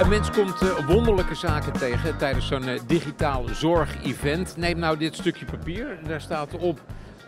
Een 0.00 0.08
mens 0.08 0.30
komt 0.30 0.62
uh, 0.62 0.86
wonderlijke 0.88 1.34
zaken 1.34 1.72
tegen 1.72 2.18
tijdens 2.18 2.46
zo'n 2.46 2.68
uh, 2.68 2.80
digitaal 2.86 3.44
zorgevent. 3.52 4.56
Neem 4.56 4.78
nou 4.78 4.98
dit 4.98 5.14
stukje 5.14 5.44
papier. 5.44 5.98
Daar 6.06 6.20
staat 6.20 6.56
op 6.58 6.80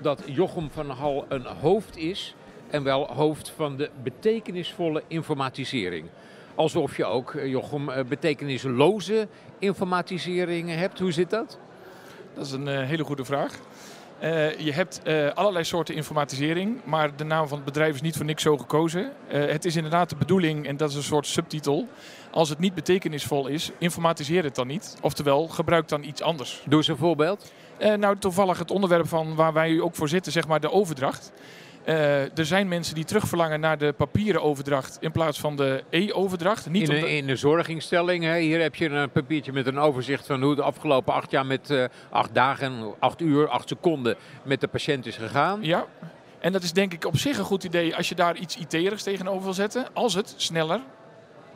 dat 0.03 0.23
Jochem 0.27 0.71
van 0.71 0.91
Hal 0.91 1.27
een 1.29 1.47
hoofd 1.47 1.97
is. 1.97 2.35
En 2.71 2.83
wel 2.83 3.07
hoofd 3.07 3.53
van 3.57 3.77
de 3.77 3.91
betekenisvolle 4.03 5.03
informatisering. 5.07 6.09
Alsof 6.55 6.97
je 6.97 7.05
ook, 7.05 7.33
uh, 7.33 7.47
Jochem, 7.47 7.89
betekenisloze 8.09 9.29
informatisering 9.59 10.75
hebt. 10.75 10.99
Hoe 10.99 11.13
zit 11.13 11.31
dat? 11.31 11.59
Dat 12.35 12.47
is 12.47 12.53
een 12.53 12.69
hele 12.69 13.05
goede 13.05 13.25
vraag. 13.25 13.55
Uh, 14.23 14.59
je 14.59 14.73
hebt 14.73 15.01
uh, 15.05 15.33
allerlei 15.35 15.65
soorten 15.65 15.95
informatisering, 15.95 16.81
maar 16.85 17.17
de 17.17 17.25
naam 17.25 17.49
van 17.49 17.57
het 17.57 17.67
bedrijf 17.67 17.95
is 17.95 18.01
niet 18.01 18.17
voor 18.17 18.25
niks 18.25 18.43
zo 18.43 18.57
gekozen. 18.57 19.13
Uh, 19.33 19.47
het 19.47 19.65
is 19.65 19.77
inderdaad 19.77 20.09
de 20.09 20.17
bedoeling, 20.17 20.67
en 20.67 20.77
dat 20.77 20.91
is 20.91 20.97
een 20.97 21.03
soort 21.03 21.27
subtitel, 21.27 21.89
als 22.31 22.49
het 22.49 22.59
niet 22.59 22.75
betekenisvol 22.75 23.47
is, 23.47 23.71
informatiseer 23.79 24.45
het 24.45 24.55
dan 24.55 24.67
niet. 24.67 24.97
Oftewel, 25.01 25.49
gebruik 25.49 25.89
dan 25.89 26.03
iets 26.03 26.23
anders. 26.23 26.63
Doe 26.67 26.79
eens 26.79 26.89
een 26.89 26.97
voorbeeld. 26.97 27.53
nou, 27.79 28.19
toevallig 28.19 28.59
het 28.59 28.71
onderwerp 28.71 29.09
van 29.09 29.35
waar 29.35 29.53
wij 29.53 29.81
ook 29.81 29.95
voor 29.95 30.09
zitten, 30.09 30.33
zeg 30.33 30.49
maar 30.49 30.61
de 30.61 30.71
overdracht. 30.71 31.33
Uh, 31.89 32.39
er 32.39 32.47
zijn 32.47 32.69
mensen 32.69 32.95
die 32.95 33.05
terugverlangen 33.05 33.61
naar 33.61 33.79
de 33.79 33.93
papieren 33.93 34.43
overdracht 34.43 34.97
in 35.01 35.13
plaats 35.13 35.41
van 35.41 35.57
de 35.57 35.85
e-overdracht. 35.91 36.67
In, 36.67 36.73
de... 36.73 37.17
in 37.17 37.27
de 37.27 37.37
zorginstelling, 37.37 38.25
hè, 38.25 38.39
hier 38.39 38.61
heb 38.61 38.75
je 38.75 38.89
een 38.89 39.11
papiertje 39.11 39.53
met 39.53 39.67
een 39.67 39.79
overzicht 39.79 40.27
van 40.27 40.43
hoe 40.43 40.55
de 40.55 40.63
afgelopen 40.63 41.15
acht 41.15 41.31
jaar 41.31 41.47
met 41.47 41.71
uh, 41.71 41.85
acht 42.11 42.35
dagen, 42.35 42.95
acht 42.99 43.21
uur, 43.21 43.49
acht 43.49 43.69
seconden 43.69 44.17
met 44.43 44.61
de 44.61 44.69
patiënt 44.69 45.07
is 45.07 45.17
gegaan. 45.17 45.59
Ja, 45.63 45.87
en 46.39 46.53
dat 46.53 46.63
is 46.63 46.73
denk 46.73 46.93
ik 46.93 47.05
op 47.05 47.17
zich 47.17 47.39
een 47.39 47.45
goed 47.45 47.65
idee 47.65 47.97
als 47.97 48.09
je 48.09 48.15
daar 48.15 48.37
iets 48.37 48.57
IT-erigs 48.57 49.03
tegenover 49.03 49.43
wil 49.43 49.53
zetten. 49.53 49.87
Als 49.93 50.15
het 50.15 50.35
sneller, 50.37 50.81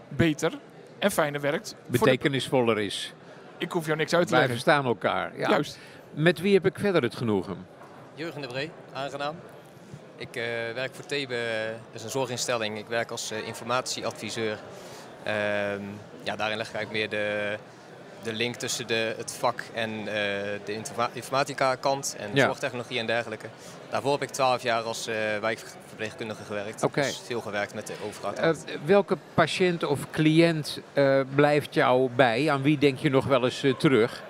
beter 0.09 0.53
en 0.99 1.11
fijner 1.11 1.41
werkt. 1.41 1.77
Betekenisvoller 1.87 2.79
is. 2.79 3.13
Ik 3.59 3.73
hoef 3.73 3.87
jou 3.87 3.99
niks 3.99 4.15
uit 4.15 4.27
te 4.27 4.31
Wij 4.31 4.41
leggen. 4.41 4.61
verstaan 4.61 4.85
elkaar. 4.85 5.39
Ja. 5.39 5.51
Juist. 5.51 5.79
Met 6.15 6.41
wie 6.41 6.55
heb 6.55 6.67
ik 6.67 6.79
verder 6.79 7.03
het 7.03 7.15
genoegen? 7.15 7.67
Jurgen 8.15 8.41
de 8.41 8.47
Bree, 8.47 8.71
aangenaam. 8.93 9.35
Ik 10.23 10.37
uh, 10.37 10.45
werk 10.75 10.95
voor 10.95 11.07
Thebe, 11.07 11.37
dat 11.87 11.95
is 11.95 12.03
een 12.03 12.11
zorginstelling. 12.11 12.79
Ik 12.79 12.87
werk 12.87 13.11
als 13.11 13.33
uh, 13.33 13.47
informatieadviseur. 13.47 14.59
Uh, 15.27 15.33
ja, 16.23 16.37
daarin 16.37 16.57
leg 16.57 16.69
ik 16.69 16.75
eigenlijk 16.75 16.91
meer 16.91 17.09
de, 17.09 17.57
de 18.23 18.33
link 18.33 18.55
tussen 18.55 18.87
de, 18.87 19.15
het 19.17 19.33
vak 19.33 19.63
en 19.75 20.05
de 20.05 20.73
informa 20.75 21.11
informatica 21.13 21.75
kant 21.75 22.17
en 22.19 22.31
ja. 22.35 22.45
zorgtechnologie 22.45 22.99
en 22.99 23.07
dergelijke. 23.07 23.47
Daarvoor 23.91 24.13
heb 24.13 24.23
ik 24.23 24.29
twaalf 24.29 24.63
jaar 24.63 24.83
als 24.83 25.09
wijkverpleegkundige 25.41 26.45
gewerkt. 26.45 26.83
Okay. 26.83 27.05
Dus 27.05 27.23
veel 27.25 27.41
gewerkt 27.41 27.75
met 27.75 27.87
de 27.87 27.95
overdracht. 28.05 28.65
welke 28.85 29.17
patiënt 29.35 29.85
of 29.85 30.11
cliënt 30.11 30.81
blijft 31.35 31.75
jou 31.75 32.11
bij? 32.11 32.51
Aan 32.51 32.63
wie 32.63 32.79
denk 32.79 32.99
je 32.99 33.11
nog 33.11 33.25
wel 33.25 33.45
eens 33.45 33.65
terug? 33.79 34.23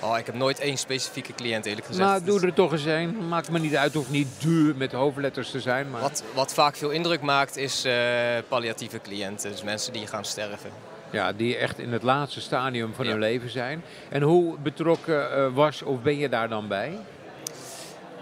Oh, 0.00 0.18
ik 0.18 0.26
heb 0.26 0.34
nooit 0.34 0.58
één 0.58 0.76
specifieke 0.76 1.34
cliënt 1.34 1.66
eerlijk 1.66 1.86
gezegd. 1.86 2.08
Nou, 2.08 2.24
doe 2.24 2.40
er 2.40 2.54
toch 2.54 2.72
eens 2.72 2.84
een. 2.84 3.28
Maakt 3.28 3.50
me 3.50 3.58
niet 3.58 3.76
uit, 3.76 3.94
hoeft 3.94 4.10
niet 4.10 4.28
duur 4.38 4.76
met 4.76 4.92
hoofdletters 4.92 5.50
te 5.50 5.60
zijn. 5.60 5.90
Maar... 5.90 6.00
Wat, 6.00 6.22
wat 6.34 6.54
vaak 6.54 6.76
veel 6.76 6.90
indruk 6.90 7.20
maakt 7.20 7.56
is 7.56 7.86
uh, 7.86 7.92
palliatieve 8.48 9.00
cliënten. 9.00 9.50
Dus 9.50 9.62
mensen 9.62 9.92
die 9.92 10.06
gaan 10.06 10.24
sterven. 10.24 10.70
Ja, 11.10 11.32
die 11.32 11.56
echt 11.56 11.78
in 11.78 11.92
het 11.92 12.02
laatste 12.02 12.40
stadium 12.40 12.94
van 12.94 13.04
ja. 13.04 13.10
hun 13.10 13.20
leven 13.20 13.50
zijn. 13.50 13.82
En 14.08 14.22
hoe 14.22 14.58
betrokken 14.58 15.38
uh, 15.38 15.54
was 15.54 15.82
of 15.82 16.02
ben 16.02 16.18
je 16.18 16.28
daar 16.28 16.48
dan 16.48 16.68
bij? 16.68 16.98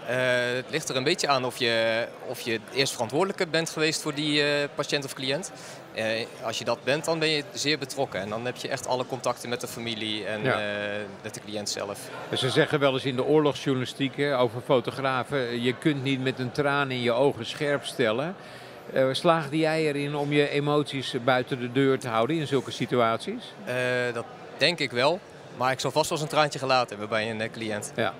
Uh, 0.09 0.55
het 0.55 0.65
ligt 0.69 0.89
er 0.89 0.95
een 0.95 1.03
beetje 1.03 1.27
aan 1.27 1.45
of 1.45 1.57
je, 1.57 2.05
of 2.27 2.41
je 2.41 2.59
eerst 2.73 2.93
verantwoordelijke 2.93 3.47
bent 3.47 3.69
geweest 3.69 4.01
voor 4.01 4.13
die 4.13 4.41
uh, 4.41 4.47
patiënt 4.75 5.05
of 5.05 5.13
cliënt. 5.13 5.51
Uh, 5.95 6.03
als 6.43 6.57
je 6.57 6.65
dat 6.65 6.83
bent, 6.83 7.05
dan 7.05 7.19
ben 7.19 7.29
je 7.29 7.43
zeer 7.53 7.77
betrokken. 7.77 8.19
En 8.19 8.29
dan 8.29 8.45
heb 8.45 8.55
je 8.55 8.67
echt 8.67 8.87
alle 8.87 9.05
contacten 9.05 9.49
met 9.49 9.61
de 9.61 9.67
familie 9.67 10.25
en 10.25 10.43
ja. 10.43 10.59
met 11.21 11.33
de 11.33 11.39
cliënt 11.39 11.69
zelf. 11.69 11.99
Ze 12.37 12.49
zeggen 12.49 12.79
wel 12.79 12.93
eens 12.93 13.05
in 13.05 13.15
de 13.15 13.23
oorlogsjournalistiek 13.23 14.17
hè, 14.17 14.37
over 14.37 14.61
fotografen... 14.61 15.61
je 15.61 15.73
kunt 15.73 16.03
niet 16.03 16.23
met 16.23 16.39
een 16.39 16.51
traan 16.51 16.91
in 16.91 17.01
je 17.01 17.11
ogen 17.11 17.45
scherp 17.45 17.85
stellen. 17.85 18.35
slaagde 19.11 19.57
jij 19.57 19.85
erin 19.85 20.15
om 20.15 20.31
je 20.31 20.49
emoties 20.49 21.15
buiten 21.23 21.59
de 21.59 21.71
deur 21.71 21.99
te 21.99 22.07
houden 22.07 22.35
in 22.35 22.47
zulke 22.47 22.71
situaties? 22.71 23.53
dat 24.13 24.25
denk 24.57 24.79
ik 24.79 24.91
wel. 24.91 25.19
Maar 25.57 25.71
ik 25.71 25.79
zal 25.79 25.91
vast 25.91 26.09
wel 26.09 26.17
eens 26.17 26.27
een 26.27 26.33
traantje 26.33 26.59
gelaten 26.59 26.89
hebben 26.89 27.09
bij 27.09 27.29
een 27.29 27.51
cliënt. 27.51 27.91
Ja. 27.95 28.13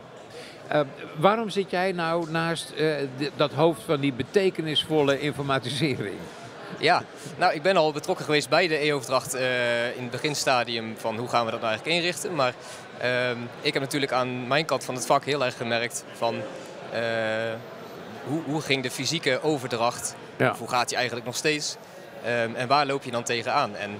Uh, 0.73 0.79
waarom 1.17 1.49
zit 1.49 1.69
jij 1.69 1.91
nou 1.91 2.31
naast 2.31 2.73
uh, 2.77 2.95
dat 3.35 3.53
hoofd 3.53 3.81
van 3.81 3.99
die 3.99 4.13
betekenisvolle 4.13 5.19
informatisering? 5.19 6.15
Ja, 6.79 7.03
nou 7.37 7.53
ik 7.53 7.61
ben 7.61 7.77
al 7.77 7.91
betrokken 7.91 8.25
geweest 8.25 8.49
bij 8.49 8.67
de 8.67 8.85
e-overdracht 8.85 9.35
uh, 9.35 9.95
in 9.95 10.01
het 10.01 10.11
beginstadium 10.11 10.93
van 10.97 11.17
hoe 11.17 11.27
gaan 11.27 11.45
we 11.45 11.51
dat 11.51 11.59
nou 11.59 11.71
eigenlijk 11.71 11.97
inrichten. 11.97 12.35
Maar 12.35 12.53
ehm, 12.97 13.37
ik 13.61 13.73
heb 13.73 13.81
natuurlijk 13.81 14.11
aan 14.11 14.47
mijn 14.47 14.65
kant 14.65 14.83
van 14.83 14.95
het 14.95 15.05
vak 15.05 15.25
heel 15.25 15.45
erg 15.45 15.57
gemerkt 15.57 16.05
van 16.13 16.35
hoe, 18.27 18.41
hoe, 18.45 18.61
ging 18.61 18.83
de 18.83 18.91
fysieke 18.91 19.39
overdracht? 19.41 20.15
Ja. 20.37 20.55
Hoe 20.57 20.67
gaat 20.67 20.87
die 20.87 20.97
eigenlijk 20.97 21.25
nog 21.25 21.35
steeds? 21.35 21.75
Um, 22.25 22.55
en 22.55 22.67
waar 22.67 22.85
loop 22.85 23.03
je 23.03 23.11
dan 23.11 23.23
tegenaan? 23.23 23.75
En 23.75 23.99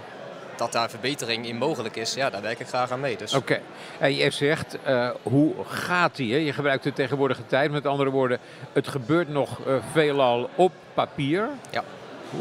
dat 0.58 0.72
daar 0.72 0.90
verbetering 0.90 1.48
in 1.48 1.58
mogelijk 1.58 1.96
is, 1.96 2.14
ja, 2.14 2.30
daar 2.30 2.42
werk 2.42 2.60
ik 2.60 2.68
graag 2.68 2.92
aan 2.92 3.00
mee. 3.00 3.18
Dus. 3.18 3.34
Oké. 3.34 3.54
Okay. 3.54 3.62
En 4.00 4.16
je 4.16 4.32
zegt, 4.32 4.78
uh, 4.88 5.10
hoe 5.24 5.54
gaat 5.68 6.16
die? 6.16 6.34
Hè? 6.34 6.40
Je 6.40 6.54
gebruikt 6.54 6.84
de 6.84 6.94
tegenwoordige 6.94 7.46
tijd. 7.46 7.72
Met 7.72 7.86
andere 7.86 8.10
woorden, 8.10 8.40
het 8.74 8.88
gebeurt 8.88 9.30
nog 9.30 9.60
uh, 9.60 9.76
veelal 9.92 10.50
op 10.56 10.72
papier. 10.94 11.50
Ja. 11.72 11.84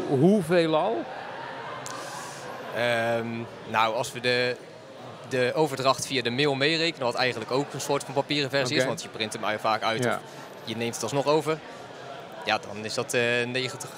Ho 0.09 0.17
hoe 0.17 0.43
veelal? 0.43 1.03
Um, 3.17 3.47
nou, 3.67 3.95
als 3.95 4.11
we 4.11 4.19
de, 4.19 4.55
de 5.29 5.51
overdracht 5.55 6.07
via 6.07 6.21
de 6.21 6.29
mail 6.29 6.55
meerekenen, 6.55 7.05
wat 7.05 7.15
eigenlijk 7.15 7.51
ook 7.51 7.73
een 7.73 7.81
soort 7.81 8.03
van 8.03 8.13
papieren 8.13 8.49
versie 8.49 8.67
okay. 8.67 8.77
is, 8.77 8.85
want 8.85 9.01
je 9.01 9.09
print 9.09 9.33
hem 9.33 9.59
vaak 9.59 9.81
uit 9.81 10.03
ja. 10.03 10.13
of 10.13 10.19
je 10.63 10.75
neemt 10.75 10.93
het 10.93 11.03
alsnog 11.03 11.25
over. 11.25 11.57
Ja, 12.45 12.59
dan 12.67 12.85
is 12.85 12.93
dat 12.93 13.13
uh, 13.13 13.21
90 13.45 13.89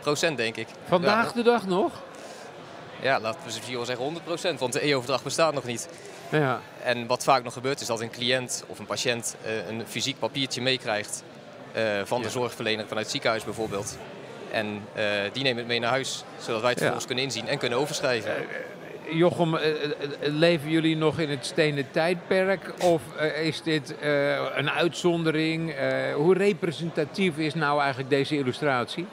procent, 0.00 0.36
denk 0.36 0.56
ik. 0.56 0.68
Vandaag 0.88 1.26
ja, 1.26 1.32
de 1.32 1.42
dag 1.42 1.66
nog? 1.66 1.92
Ja, 3.04 3.20
laten 3.20 3.40
we 3.40 3.46
misschien 3.46 3.76
wel 3.76 3.84
zeggen 3.84 4.56
100%, 4.56 4.58
want 4.58 4.72
de 4.72 4.86
e-overdracht 4.86 5.24
bestaat 5.24 5.54
nog 5.54 5.64
niet. 5.64 5.88
Ja. 6.30 6.60
En 6.82 7.06
wat 7.06 7.24
vaak 7.24 7.44
nog 7.44 7.52
gebeurt 7.52 7.80
is 7.80 7.86
dat 7.86 8.00
een 8.00 8.10
cliënt 8.10 8.64
of 8.66 8.78
een 8.78 8.86
patiënt 8.86 9.36
uh, 9.44 9.68
een 9.68 9.82
fysiek 9.86 10.18
papiertje 10.18 10.62
meekrijgt 10.62 11.22
uh, 11.76 11.82
van 12.04 12.18
de 12.18 12.26
ja. 12.26 12.32
zorgverlener 12.32 12.86
vanuit 12.86 13.04
het 13.04 13.10
ziekenhuis 13.10 13.44
bijvoorbeeld. 13.44 13.98
En 14.50 14.66
uh, 14.66 15.02
die 15.32 15.42
nemen 15.42 15.58
het 15.58 15.66
mee 15.66 15.80
naar 15.80 15.90
huis, 15.90 16.24
zodat 16.38 16.60
wij 16.60 16.70
het 16.70 16.78
vervolgens 16.78 17.08
ja. 17.08 17.14
kunnen 17.14 17.24
inzien 17.24 17.48
en 17.48 17.58
kunnen 17.58 17.78
overschrijven. 17.78 18.32
Jochem, 19.10 19.58
leven 20.20 20.70
jullie 20.70 20.96
nog 20.96 21.18
in 21.18 21.30
het 21.30 21.46
stenen 21.46 21.90
tijdperk 21.90 22.72
of 22.82 23.02
is 23.42 23.62
dit 23.62 23.94
een 24.54 24.70
uitzondering? 24.70 25.74
hoe 26.14 26.34
representatief 26.34 27.36
is 27.36 27.54
nou 27.54 27.80
eigenlijk 27.80 28.10
deze 28.10 28.36
illustratie? 28.36 29.06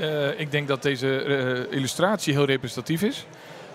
Uh, 0.00 0.40
ik 0.40 0.50
denk 0.50 0.68
dat 0.68 0.82
deze 0.82 1.24
uh, 1.24 1.76
illustratie 1.76 2.34
heel 2.34 2.44
representatief 2.44 3.02
is. 3.02 3.26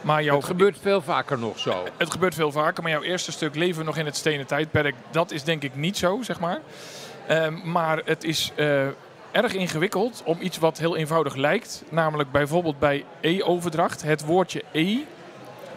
Maar 0.01 0.23
jouw... 0.23 0.35
Het 0.35 0.45
gebeurt 0.45 0.77
veel 0.81 1.01
vaker 1.01 1.39
nog 1.39 1.59
zo. 1.59 1.83
Het 1.97 2.11
gebeurt 2.11 2.35
veel 2.35 2.51
vaker, 2.51 2.83
maar 2.83 2.91
jouw 2.91 3.01
eerste 3.01 3.31
stuk 3.31 3.55
leven 3.55 3.79
we 3.79 3.85
nog 3.85 3.97
in 3.97 4.05
het 4.05 4.15
stenen 4.15 4.45
tijdperk. 4.45 4.95
Dat 5.11 5.31
is 5.31 5.43
denk 5.43 5.63
ik 5.63 5.75
niet 5.75 5.97
zo, 5.97 6.19
zeg 6.21 6.39
maar. 6.39 6.59
Uh, 7.29 7.47
maar 7.63 8.01
het 8.05 8.23
is 8.23 8.51
uh, 8.55 8.85
erg 9.31 9.53
ingewikkeld 9.53 10.21
om 10.25 10.37
iets 10.41 10.57
wat 10.57 10.77
heel 10.77 10.95
eenvoudig 10.95 11.35
lijkt. 11.35 11.83
Namelijk 11.89 12.31
bijvoorbeeld 12.31 12.79
bij 12.79 13.05
e-overdracht. 13.21 14.01
Het 14.01 14.25
woordje 14.25 14.63
e 14.71 14.97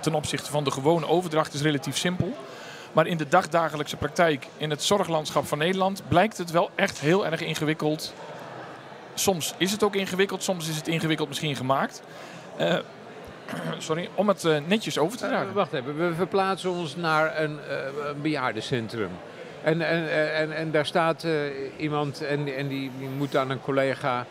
ten 0.01 0.15
opzichte 0.15 0.51
van 0.51 0.65
de 0.65 0.71
gewone 0.71 1.09
overdracht 1.09 1.55
is 1.55 1.63
relatief 1.63 1.97
simpel. 1.97 2.37
Maar 2.93 3.07
in 3.07 3.17
de 3.17 3.29
dagdagelijkse 3.29 3.97
praktijk 3.97 4.47
in 4.57 4.71
het 4.71 4.83
zorglandschap 4.83 5.47
van 5.47 5.59
Nederland 5.59 6.03
blijkt 6.09 6.39
het 6.39 6.51
wel 6.51 6.71
echt 6.75 7.01
heel 7.01 7.27
erg 7.27 7.41
ingewikkeld 7.41 8.15
soms 9.15 9.55
is 9.57 9.73
het 9.73 9.83
ook 9.83 9.95
ingewikkeld, 9.95 10.43
soms 10.43 10.69
is 10.69 10.77
het 10.77 10.89
ingewikkeld 10.89 11.29
misschien 11.29 11.57
gemaakt. 11.57 12.03
Uh, 12.61 12.79
sorry, 13.79 14.09
om 14.15 14.29
het 14.29 14.45
uh, 14.45 14.57
netjes 14.67 14.99
over 14.99 15.19
te 15.19 15.27
dragen. 15.27 15.49
Uh, 15.49 15.55
wacht 15.55 15.73
even, 15.73 15.97
we 15.97 16.15
verplaatsen 16.15 16.71
ons 16.71 16.97
naar 16.97 17.41
een, 17.41 17.59
een 18.09 18.21
bejaardencentrum. 18.23 19.11
En, 19.63 19.81
en, 19.81 20.33
en, 20.35 20.53
en 20.53 20.71
daar 20.71 20.87
staat 20.87 21.27
iemand 21.77 22.23
en, 22.23 22.57
en 22.57 22.69
die, 22.69 22.91
die 22.99 23.09
moet 23.09 23.37
aan 23.37 23.51
een 23.51 23.61
collega 23.61 24.27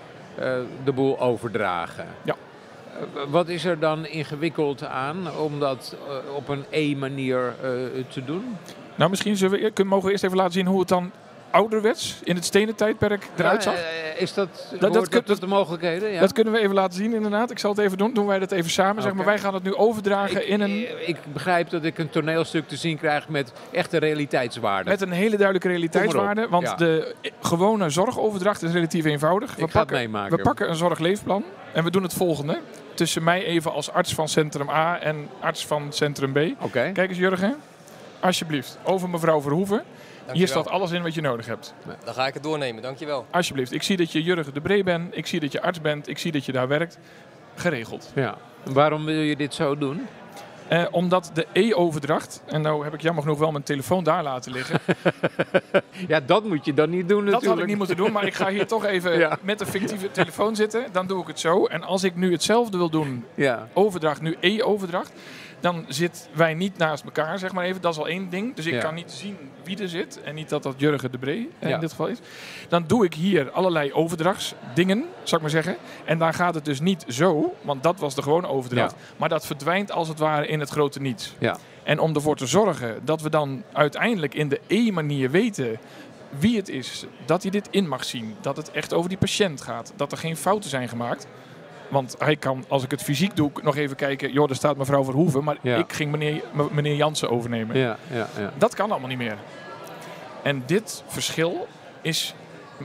de 0.84 0.92
boel 0.94 1.20
overdragen. 1.20 2.08
Ja. 2.24 2.36
wat 3.28 3.48
is 3.48 3.66
er 3.66 3.80
dan 3.80 4.06
ingewikkeld 4.06 4.84
aan 4.84 5.38
om 5.38 5.60
dat 5.60 5.96
op 6.36 6.48
een 6.48 6.66
E-manier 6.70 7.54
te 8.08 8.24
doen? 8.26 8.58
Nou, 8.96 9.10
misschien 9.10 9.36
we, 9.36 9.84
mogen 9.84 10.06
we 10.06 10.12
eerst 10.12 10.24
even 10.24 10.38
laten 10.38 10.54
zien 10.54 10.66
hoe 10.66 10.80
het 10.80 10.88
dan 10.88 11.12
ouderwets 11.52 12.20
in 12.24 12.36
het 12.36 12.46
stenen 12.46 12.76
tijdperk 12.76 13.28
eruit 13.36 13.64
zag? 13.64 13.74
Ja, 13.74 13.80
eh, 13.80 14.22
is 14.22 14.34
dat, 14.34 14.76
dat 14.80 15.40
de 15.40 15.48
mogelijkheden? 15.48 16.12
Ja. 16.12 16.20
Dat 16.20 16.34
kunnen 16.34 16.54
we 16.54 16.60
even 16.60 16.76
laten 16.76 16.98
zien 16.98 17.14
inderdaad. 17.14 17.52
Ik 17.52 17.60
zal 17.60 17.72
het 17.72 17.80
even 17.80 17.98
doen. 17.98 18.14
Doen 18.14 18.26
wij 18.26 18.40
dat 18.40 18.52
even 18.52 18.72
samen. 18.72 19.04
Zeg 19.04 19.14
maar, 19.14 19.26
wij 19.26 19.40
gaan 19.40 19.54
het 19.54 19.64
nu 19.64 19.76
overdragen 19.76 20.42
ik, 20.42 20.48
in 20.48 20.62
een, 20.62 21.08
ik 21.08 21.18
begrijp 21.34 21.70
dat 21.70 21.84
ik 21.84 21.98
een 21.98 22.10
toneelstuk 22.10 22.68
te 22.68 22.76
zien 22.76 22.98
krijg 22.98 23.30
met 23.30 23.52
echte 23.72 23.98
realiteitswaarde. 23.98 24.90
met 24.90 25.02
een 25.02 25.12
hele 25.12 25.36
duidelijke 25.36 25.68
realiteitswaarde. 25.68 26.48
Want 26.50 26.68
Ja. 26.68 26.76
de 26.76 27.16
eh, 27.22 27.32
gewone 27.42 27.90
zorgoverdracht 27.90 28.62
is 28.62 28.72
relatief 28.72 29.06
eenvoudig. 29.06 29.58
ik 29.58 29.72
ga 29.72 29.80
het 29.80 29.92
meemaken. 29.92 30.38
We 30.38 30.44
pakken 30.44 30.70
een 30.70 30.76
zorgleefplan 30.76 31.44
en 31.74 31.84
we 31.84 31.92
doen 31.92 32.04
het 32.04 32.14
volgende. 32.14 32.60
Tussen 32.94 33.24
mij 33.24 33.44
even 33.46 33.72
als 33.72 33.92
arts 33.92 34.14
van 34.14 34.28
Centrum 34.28 34.70
A 34.70 35.00
en 35.00 35.30
arts 35.40 35.66
van 35.66 35.94
Centrum 35.94 36.32
B. 36.34 36.72
Kijk 36.72 36.98
eens 36.98 37.18
Jurgen, 37.18 37.56
alsjeblieft, 38.20 38.78
over 38.84 39.10
mevrouw 39.10 39.42
Verhoeven. 39.42 39.84
Hier 40.34 40.48
staat 40.48 40.68
alles 40.70 40.92
in 40.92 41.02
wat 41.04 41.14
je 41.14 41.22
nodig 41.22 41.46
hebt. 41.46 41.74
Dan 42.06 42.14
ga 42.14 42.28
ik 42.28 42.34
het 42.34 42.44
doornemen, 42.44 42.82
dankjewel. 42.82 43.26
Alsjeblieft, 43.32 43.72
ik 43.72 43.84
zie 43.84 43.98
dat 43.98 44.12
je 44.12 44.24
Jurgen 44.24 44.54
de 44.54 44.62
Bree 44.62 44.84
bent, 44.84 45.18
ik 45.18 45.28
zie 45.28 45.40
dat 45.40 45.52
je 45.52 45.62
arts 45.62 45.82
bent, 45.82 46.08
ik 46.08 46.18
zie 46.18 46.32
dat 46.32 46.46
je 46.46 46.52
daar 46.52 46.68
werkt. 46.68 46.98
Geregeld. 47.56 48.12
Ja. 48.16 48.38
Waarom 48.64 49.06
wil 49.06 49.20
je 49.22 49.36
dit 49.36 49.54
zo 49.54 49.78
doen? 49.78 50.08
Eh, 50.68 50.86
omdat 50.92 51.32
de 51.34 51.46
E-overdracht, 51.54 52.42
en 52.46 52.62
nou 52.62 52.84
heb 52.84 52.94
ik 52.94 53.02
jammer 53.02 53.24
genoeg 53.24 53.40
wel 53.40 53.52
mijn 53.52 53.64
telefoon 53.64 54.04
daar 54.04 54.24
laten 54.24 54.52
liggen. 54.52 54.80
Ja, 56.08 56.20
dat 56.20 56.44
moet 56.44 56.66
je 56.66 56.74
dan 56.74 56.90
niet 56.90 57.08
doen 57.10 57.18
natuurlijk. 57.18 57.44
Dat 57.44 57.54
had 57.54 57.60
ik 57.60 57.66
niet 57.66 57.78
moeten 57.78 57.96
doen, 57.98 58.12
maar 58.12 58.26
ik 58.26 58.34
ga 58.34 58.50
hier 58.50 58.68
toch 58.68 58.86
even 58.86 59.20
Ja. 59.20 59.38
met 59.42 59.62
een 59.62 59.68
fictieve 59.68 60.12
telefoon 60.12 60.56
zitten. 60.56 60.86
Dan 60.92 61.08
doe 61.08 61.22
ik 61.22 61.28
het 61.28 61.40
zo. 61.40 61.66
En 61.66 61.84
als 61.84 62.04
ik 62.04 62.16
nu 62.16 62.32
hetzelfde 62.32 62.78
wil 62.78 62.90
doen, 62.90 63.26
Ja. 63.36 63.68
overdracht, 63.74 64.22
nu 64.22 64.38
E-overdracht, 64.40 65.12
dan 65.60 65.86
zitten 65.88 66.22
wij 66.34 66.54
niet 66.54 66.78
naast 66.78 67.04
elkaar, 67.04 67.40
zeg 67.40 67.52
maar 67.54 67.66
even. 67.66 67.82
Dat 67.82 67.94
is 67.94 68.00
al 68.00 68.08
één 68.08 68.30
ding. 68.30 68.56
Dus 68.56 68.66
ik 68.66 68.74
Ja. 68.74 68.80
kan 68.82 68.94
niet 68.94 69.12
zien 69.12 69.38
wie 69.64 69.82
er 69.82 69.90
zit. 69.90 70.22
En 70.24 70.36
niet 70.36 70.50
dat 70.50 70.64
dat 70.64 70.74
Jurgen 70.78 71.12
de 71.12 71.18
Bree 71.18 71.50
eh, 71.60 71.70
Ja. 71.70 71.76
in 71.76 71.82
dit 71.82 71.90
geval 71.90 72.08
is. 72.08 72.18
Dan 72.70 72.84
doe 72.88 73.06
ik 73.06 73.14
hier 73.14 73.52
allerlei 73.52 73.94
overdrachtsdingen, 73.94 75.06
zou 75.24 75.36
ik 75.36 75.42
maar 75.42 75.50
zeggen. 75.64 75.76
En 76.06 76.18
dan 76.18 76.34
gaat 76.34 76.56
het 76.56 76.66
dus 76.66 76.80
niet 76.80 77.06
zo, 77.08 77.56
want 77.62 77.84
dat 77.84 78.00
was 78.00 78.16
de 78.16 78.22
gewone 78.22 78.48
overdracht. 78.48 78.96
Maar 79.18 79.30
dat 79.30 79.46
verdwijnt 79.46 79.92
als 79.92 80.08
het 80.08 80.20
ware 80.20 80.48
in 80.48 80.60
het 80.60 80.70
grote 80.70 81.02
niets. 81.02 81.36
En 81.84 82.00
om 82.00 82.16
ervoor 82.16 82.36
te 82.36 82.46
zorgen 82.48 83.00
dat 83.04 83.22
we 83.22 83.30
dan 83.30 83.64
uiteindelijk 83.74 84.34
in 84.34 84.50
de 84.50 84.60
E-manier 84.68 85.32
weten 85.32 85.78
wie 86.40 86.58
het 86.58 86.70
is, 86.70 87.06
dat 87.26 87.42
hij 87.42 87.52
dit 87.52 87.68
in 87.72 87.88
mag 87.88 88.04
zien, 88.06 88.36
dat 88.42 88.58
het 88.58 88.72
echt 88.72 88.94
over 88.94 89.10
die 89.10 89.18
patiënt 89.18 89.62
gaat, 89.62 89.94
dat 89.96 90.12
er 90.12 90.18
geen 90.18 90.38
fouten 90.38 90.70
zijn 90.70 90.90
gemaakt. 90.90 91.28
Want 91.90 92.16
hij 92.20 92.36
kan, 92.36 92.66
als 92.68 92.84
ik 92.84 92.92
het 92.92 93.04
fysiek 93.04 93.36
doe, 93.36 93.52
nog 93.64 93.76
even 93.76 93.96
kijken, 93.96 94.32
joh, 94.32 94.48
daar 94.48 94.56
staat 94.56 94.78
mevrouw 94.78 95.04
Verhoeven, 95.04 95.44
maar 95.44 95.58
Ja. 95.62 95.76
ik 95.76 95.94
ging 95.94 96.12
meneer, 96.12 96.42
meneer 96.72 96.96
Jansen 96.96 97.30
overnemen. 97.30 97.78
Ja, 97.78 97.98
ja, 98.12 98.28
ja. 98.38 98.54
Dat 98.58 98.76
kan 98.76 98.92
allemaal 98.92 99.10
niet 99.10 99.18
meer. 99.18 99.38
En 100.44 100.64
dit 100.66 101.04
verschil 101.08 101.68
is 102.02 102.36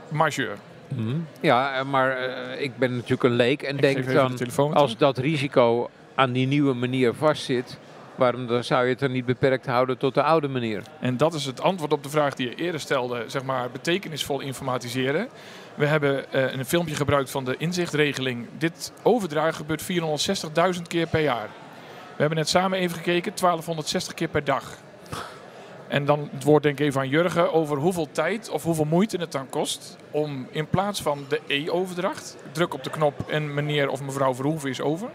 majeur. 0.08 0.56
Mhm. 0.88 1.16
Ja, 1.40 1.78
eh, 1.78 1.84
maar 1.84 2.16
eh, 2.16 2.62
ik 2.62 2.76
ben 2.78 2.94
natuurlijk 2.94 3.22
een 3.22 3.32
leek 3.36 3.62
en 3.62 3.74
Ik 3.76 3.82
denk 3.82 4.06
de 4.06 4.12
dan, 4.56 4.74
als 4.74 4.96
dat 4.96 5.18
risico 5.18 5.90
aan 6.14 6.32
die 6.32 6.46
nieuwe 6.46 6.74
manier 6.74 7.14
vastzit, 7.14 7.78
waarom 8.14 8.46
dan 8.46 8.64
zou 8.64 8.84
je 8.84 8.90
het 8.90 8.98
dan 8.98 9.12
niet 9.12 9.24
beperkt 9.26 9.66
houden 9.66 9.98
tot 9.98 10.14
de 10.14 10.22
oude 10.22 10.48
manier? 10.48 10.82
En 11.00 11.16
dat 11.16 11.34
is 11.34 11.44
het 11.44 11.60
antwoord 11.62 11.92
op 11.92 12.02
de 12.02 12.08
vraag 12.08 12.34
die 12.34 12.48
je 12.48 12.54
eerder 12.54 12.80
stelde, 12.80 13.24
zeg 13.26 13.42
maar 13.42 13.70
betekenisvol 13.70 14.40
informatiseren. 14.40 15.28
We 15.74 15.86
hebben 15.86 16.32
eh, 16.32 16.52
een 16.52 16.64
filmpje 16.64 16.94
gebruikt 16.94 17.30
van 17.30 17.44
de 17.44 17.56
inzichtregeling. 17.56 18.46
Dit 18.58 18.92
overdragen 19.02 19.54
gebeurt 19.54 19.82
460.000 20.76 20.82
keer 20.88 21.06
per 21.06 21.20
jaar. 21.20 21.48
We 22.16 22.20
hebben 22.20 22.38
net 22.38 22.48
samen 22.48 22.78
even 22.78 22.96
gekeken, 22.96 23.32
1260 23.34 24.14
keer 24.14 24.28
per 24.28 24.44
dag. 24.44 24.78
En 25.88 26.04
dan 26.04 26.28
het 26.32 26.44
woord 26.44 26.62
denk 26.62 26.78
ik 26.78 26.86
even 26.86 27.00
aan 27.00 27.08
Jurgen 27.08 27.52
over 27.52 27.76
hoeveel 27.76 28.08
tijd 28.12 28.48
of 28.48 28.62
hoeveel 28.62 28.84
moeite 28.84 29.16
het 29.16 29.32
dan 29.32 29.48
kost 29.48 29.96
om 30.10 30.48
in 30.50 30.66
plaats 30.66 31.02
van 31.02 31.24
de 31.28 31.40
E-overdracht, 31.46 32.36
druk 32.52 32.74
op 32.74 32.84
de 32.84 32.90
knop 32.90 33.30
en 33.30 33.54
meneer 33.54 33.88
of 33.88 34.02
mevrouw 34.02 34.34
Verhoeven 34.34 34.70
is 34.70 34.80
over, 34.80 35.08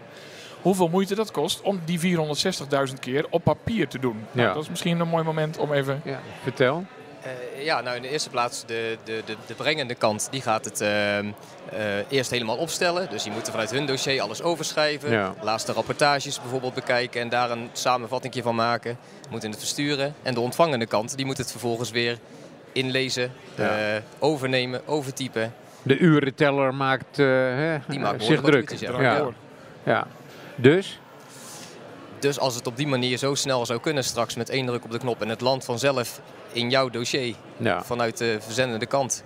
hoeveel 0.62 0.88
moeite 0.88 1.14
dat 1.14 1.30
kost 1.30 1.60
om 1.62 1.80
die 1.84 2.16
460.000 2.18 2.94
keer 3.00 3.26
op 3.30 3.44
papier 3.44 3.88
te 3.88 3.98
doen. 3.98 4.24
Nou, 4.32 4.54
dat 4.54 4.62
is 4.62 4.68
misschien 4.68 5.00
een 5.00 5.08
mooi 5.08 5.24
moment 5.24 5.58
om 5.58 5.72
even 5.72 6.00
Ja, 6.04 6.20
vertel. 6.42 6.84
Eh, 7.22 7.64
ja, 7.64 7.80
nou 7.80 7.96
in 7.96 8.02
de 8.02 8.08
eerste 8.08 8.30
plaats 8.30 8.64
de, 8.66 8.98
de, 9.04 9.22
de, 9.24 9.36
de 9.46 9.54
brengende 9.54 9.94
kant, 9.94 10.28
die 10.30 10.42
gaat 10.42 10.64
het 10.64 10.80
ehm, 10.80 11.26
eh, 11.72 12.10
eerst 12.10 12.30
helemaal 12.30 12.56
opstellen. 12.56 13.10
Dus 13.10 13.22
die 13.22 13.32
moeten 13.32 13.52
vanuit 13.52 13.70
hun 13.70 13.86
dossier 13.86 14.20
alles 14.20 14.42
overschrijven. 14.42 15.10
Ja. 15.10 15.34
Laatste 15.42 15.72
rapportages 15.72 16.40
bijvoorbeeld 16.40 16.74
bekijken 16.74 17.20
en 17.20 17.28
daar 17.28 17.50
een 17.50 17.68
samenvatting 17.72 18.34
van 18.42 18.54
maken. 18.54 18.98
Moeten 19.30 19.50
het 19.50 19.58
versturen. 19.58 20.14
En 20.22 20.34
de 20.34 20.40
ontvangende 20.40 20.86
kant, 20.86 21.16
die 21.16 21.26
moet 21.26 21.38
het 21.38 21.50
vervolgens 21.50 21.90
weer 21.90 22.18
inlezen, 22.72 23.32
Ja. 23.54 23.78
eh, 23.94 24.02
overnemen, 24.18 24.86
overtypen. 24.86 25.54
De 25.82 25.98
urenteller 25.98 26.74
maakt, 26.74 27.18
eh, 27.18 27.26
hè, 27.26 27.78
Die 27.88 27.96
eh, 27.98 28.02
maakt 28.04 28.24
zich 28.24 28.40
druk. 28.40 28.70
ja. 28.78 29.28
Ja. 29.84 30.06
Dus? 30.56 31.00
Dus 32.20 32.38
als 32.38 32.54
het 32.54 32.66
op 32.66 32.76
die 32.76 32.86
manier 32.86 33.16
zo 33.18 33.34
snel 33.34 33.66
zou 33.66 33.80
kunnen 33.80 34.04
straks 34.04 34.34
met 34.34 34.48
één 34.50 34.66
druk 34.66 34.84
op 34.84 34.90
de 34.90 34.98
knop 34.98 35.22
en 35.22 35.28
het 35.28 35.40
landt 35.40 35.64
vanzelf 35.64 36.20
in 36.52 36.70
jouw 36.70 36.88
dossier 36.90 37.34
Ja. 37.56 37.82
vanuit 37.84 38.18
de 38.18 38.36
verzendende 38.40 38.86
kant. 38.86 39.24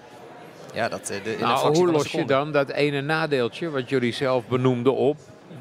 Ja, 0.75 0.89
dat 0.89 1.11
eh, 1.11 1.25
de, 1.25 1.33
in 1.37 1.41
Nou, 1.41 1.77
hoe 1.77 1.91
los 1.91 2.13
je 2.13 2.25
dan 2.25 2.53
dat 2.53 2.71
ene 2.71 3.01
nadeeltje, 3.01 3.71
wat 3.71 3.89
jullie 3.89 4.13
zelf 4.13 4.47
benoemden, 4.47 4.95
op? 4.95 5.17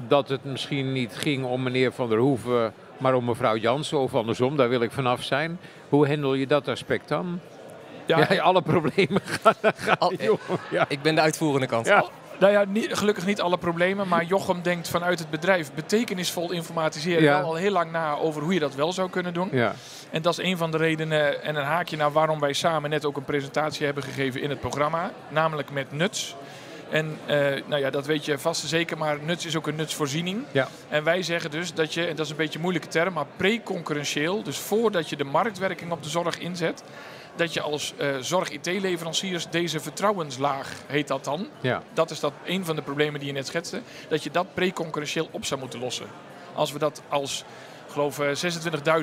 Dat 0.08 0.30
het 0.30 0.44
misschien 0.44 0.92
niet 0.92 1.12
ging 1.16 1.46
om 1.46 1.64
meneer 1.64 1.92
Van 1.94 2.10
der 2.10 2.18
Hoeven, 2.18 2.74
maar 2.98 3.14
om 3.14 3.26
mevrouw 3.26 3.56
Jansen 3.56 4.00
of 4.00 4.16
andersom, 4.16 4.58
daar 4.58 4.70
wil 4.70 4.82
ik 4.82 4.92
vanaf 4.92 5.24
zijn. 5.24 5.60
Hoe 5.90 6.08
handel 6.08 6.34
je 6.34 6.48
dat 6.48 6.68
aspect 6.68 7.08
dan? 7.08 7.40
Ja, 8.06 8.28
Ja, 8.30 8.42
alle 8.42 8.62
problemen 8.62 9.22
gaan. 9.42 9.56
Al- 10.00 10.14
Joh, 10.14 10.40
ja. 10.72 10.86
Ik 10.90 11.02
ben 11.02 11.16
de 11.16 11.22
uitvoerende 11.22 11.68
kant. 11.68 11.86
Ja. 11.88 12.06
Nou 12.44 12.56
ja, 12.56 12.66
niet, 12.68 12.94
gelukkig 12.94 13.26
niet 13.26 13.42
alle 13.42 13.58
problemen, 13.58 14.08
maar 14.08 14.24
Jochem 14.24 14.62
denkt 14.62 14.90
vanuit 14.90 15.20
het 15.20 15.30
bedrijf 15.30 15.74
betekenisvol 15.74 16.52
informatiseren 16.52 17.24
Ja. 17.24 17.38
wel 17.40 17.48
al 17.50 17.56
heel 17.56 17.72
lang 17.72 17.92
na 17.92 18.16
over 18.18 18.42
hoe 18.42 18.54
je 18.54 18.60
dat 18.60 18.76
wel 18.76 18.94
zou 18.94 19.10
kunnen 19.10 19.34
doen. 19.34 19.50
Ja. 19.52 19.74
En 20.12 20.22
dat 20.22 20.40
is 20.40 20.46
een 20.46 20.58
van 20.58 20.72
de 20.72 20.78
redenen 20.78 21.44
en 21.44 21.56
een 21.56 21.64
haakje 21.64 21.98
naar 21.98 22.12
waarom 22.12 22.40
wij 22.40 22.54
samen 22.54 22.90
net 22.90 23.06
ook 23.06 23.18
een 23.18 23.24
presentatie 23.24 23.86
hebben 23.86 24.04
gegeven 24.04 24.42
in 24.42 24.50
het 24.50 24.60
programma, 24.60 25.12
namelijk 25.30 25.72
met 25.72 25.92
nuts. 25.92 26.36
En 26.90 27.18
eh, 27.26 27.38
nou 27.66 27.82
ja, 27.82 27.90
dat 27.90 28.06
weet 28.06 28.26
je 28.26 28.38
vast 28.40 28.62
en 28.64 28.68
zeker, 28.68 28.98
maar 28.98 29.18
nuts 29.22 29.46
is 29.46 29.56
ook 29.56 29.68
een 29.68 29.76
nutsvoorziening. 29.76 30.44
Ja. 30.52 30.68
En 30.90 31.04
wij 31.04 31.22
zeggen 31.24 31.52
dus 31.52 31.74
dat 31.74 31.94
je, 31.94 32.06
en 32.06 32.16
dat 32.16 32.26
is 32.26 32.32
een 32.32 32.38
beetje 32.38 32.56
een 32.56 32.62
moeilijke 32.62 32.88
term, 32.88 33.14
maar 33.14 33.26
pre-concurrentieel, 33.38 34.44
dus 34.44 34.58
voordat 34.58 35.10
je 35.10 35.16
de 35.16 35.24
marktwerking 35.24 35.92
op 35.92 36.04
de 36.04 36.10
zorg 36.10 36.40
inzet, 36.40 36.84
dat 37.36 37.54
je 37.54 37.62
als 37.62 37.94
eh, 37.98 38.08
zorg-IT-leveranciers 38.20 39.48
deze 39.50 39.80
vertrouwenslaag, 39.80 40.72
heet 40.88 41.08
dat 41.08 41.24
dan, 41.24 41.48
Ja. 41.62 41.84
dat 41.94 42.12
is 42.12 42.20
dat 42.20 42.34
een 42.46 42.66
van 42.66 42.76
de 42.76 42.82
problemen 42.82 43.20
die 43.20 43.28
je 43.28 43.34
net 43.36 43.48
schetste. 43.48 43.82
Dat 44.10 44.24
je 44.24 44.32
dat 44.32 44.54
pre-concurrentieel 44.54 45.28
op 45.32 45.46
zou 45.46 45.60
moeten 45.60 45.80
lossen. 45.80 46.06
Als 46.54 46.72
we 46.72 46.80
dat 46.80 47.02
als, 47.10 47.44
geloof 47.90 48.20
eh, 48.20 48.28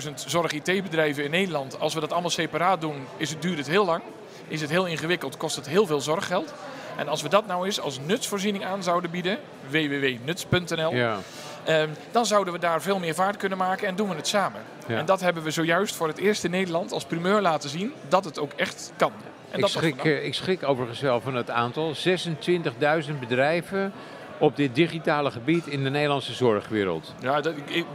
26.000 0.06 0.14
zorg-IT-bedrijven 0.26 1.24
in 1.24 1.30
Nederland, 1.30 1.80
als 1.80 1.94
we 1.94 2.00
dat 2.00 2.12
allemaal 2.12 2.30
separaat 2.30 2.80
doen, 2.80 3.06
is 3.16 3.30
het, 3.30 3.42
duurt 3.42 3.58
het 3.58 3.66
heel 3.66 3.84
lang. 3.84 4.02
Is 4.48 4.60
het 4.60 4.70
heel 4.70 4.86
ingewikkeld, 4.86 5.36
kost 5.36 5.56
het 5.56 5.68
heel 5.68 5.86
veel 5.86 6.00
zorggeld. 6.00 6.54
En 7.00 7.08
als 7.08 7.22
we 7.22 7.28
dat 7.28 7.46
nou 7.46 7.66
eens 7.66 7.80
als 7.80 7.98
nutsvoorziening 8.06 8.64
aan 8.64 8.82
zouden 8.82 9.10
bieden, 9.10 9.38
www.nuts.nl, 9.68 10.94
Ja. 10.94 11.16
ehm, 11.64 11.88
dan 12.10 12.26
zouden 12.26 12.52
we 12.52 12.58
daar 12.58 12.82
veel 12.82 12.98
meer 12.98 13.14
vaart 13.14 13.36
kunnen 13.36 13.58
maken 13.58 13.86
en 13.88 13.94
doen 13.96 14.08
we 14.08 14.14
het 14.14 14.26
samen. 14.28 14.60
Ja. 14.86 14.96
En 14.98 15.04
dat 15.04 15.20
hebben 15.20 15.42
we 15.42 15.50
zojuist 15.50 15.94
voor 15.94 16.08
het 16.08 16.18
eerst 16.18 16.44
in 16.44 16.50
Nederland 16.50 16.92
als 16.92 17.04
primeur 17.04 17.40
laten 17.40 17.70
zien, 17.70 17.92
dat 18.08 18.24
het 18.24 18.38
ook 18.38 18.52
echt 18.56 18.92
kan. 18.96 19.12
En 19.50 19.54
Ik 19.56 19.60
dat 19.60 19.70
schrik, 19.70 19.88
vandaag. 19.96 20.06
eh, 20.06 20.24
ik 20.24 20.34
schrik 20.34 20.62
overigens 20.62 21.00
wel 21.00 21.20
van 21.20 21.34
het 21.34 21.50
aantal. 21.50 21.94
26.000 21.94 23.18
bedrijven 23.20 23.92
op 24.38 24.56
dit 24.56 24.74
digitale 24.74 25.30
gebied 25.30 25.66
in 25.66 25.84
de 25.84 25.90
Nederlandse 25.90 26.32
zorgwereld. 26.34 27.14
Ja, 27.20 27.40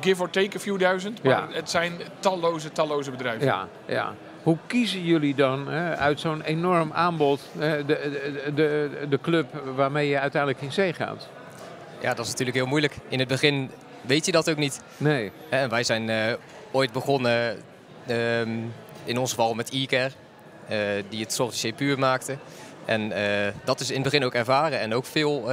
give 0.01 0.21
or 0.21 0.29
take 0.29 0.57
a 0.57 0.59
few 0.59 0.79
duizend, 0.79 1.23
maar 1.23 1.31
Ja. 1.33 1.47
het 1.51 1.69
zijn 1.69 1.93
talloze, 2.19 2.71
talloze 2.71 3.11
bedrijven. 3.11 3.45
Ja, 3.45 3.67
ja. 3.85 4.13
Hoe 4.45 4.57
kiezen 4.67 5.03
jullie 5.03 5.35
dan 5.35 5.67
hè, 5.67 5.95
uit 5.95 6.19
zo'n 6.19 6.41
enorm 6.41 6.91
aanbod 6.93 7.41
hè, 7.57 7.85
de, 7.85 8.51
de, 8.55 8.89
de, 9.09 9.19
club 9.21 9.45
waarmee 9.75 10.09
je 10.09 10.19
uiteindelijk 10.19 10.61
in 10.61 10.71
zee 10.71 10.93
gaat? 10.93 11.29
Ja, 12.01 12.13
dat 12.13 12.25
is 12.25 12.31
natuurlijk 12.31 12.57
heel 12.57 12.65
moeilijk. 12.65 12.97
In 13.07 13.19
het 13.19 13.27
begin 13.27 13.71
weet 14.01 14.25
je 14.25 14.31
dat 14.31 14.49
ook 14.49 14.57
niet. 14.57 14.81
Nee. 14.97 15.31
Hè, 15.49 15.57
En 15.57 15.69
wij 15.69 15.83
zijn 15.83 16.09
eh, 16.09 16.33
ooit 16.71 16.91
begonnen, 16.91 17.57
ehm, 18.07 18.49
in 19.03 19.17
ons 19.17 19.29
geval 19.29 19.53
met 19.53 19.69
e-care, 19.71 20.11
eh, 20.67 20.77
die 21.09 21.21
het 21.21 21.33
zorgdossier 21.33 21.73
puur 21.73 21.99
maakte. 21.99 22.37
En 22.85 23.11
eh, 23.11 23.53
dat 23.63 23.79
is 23.79 23.89
in 23.89 23.95
het 23.95 24.03
begin 24.03 24.23
ook 24.23 24.33
ervaren 24.33 24.79
en 24.79 24.93
ook 24.93 25.05
veel 25.05 25.51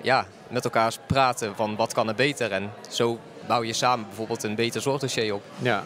ja, 0.00 0.26
met 0.48 0.64
elkaar 0.64 0.92
praten 1.06 1.56
van 1.56 1.76
wat 1.76 1.92
kan 1.92 2.08
er 2.08 2.14
beter. 2.14 2.52
En 2.52 2.70
zo 2.90 3.18
bouw 3.46 3.62
je 3.62 3.72
samen 3.72 4.06
bijvoorbeeld 4.06 4.42
een 4.42 4.54
beter 4.54 4.80
zorgdossier 4.80 5.34
op. 5.34 5.42
Ja. 5.58 5.84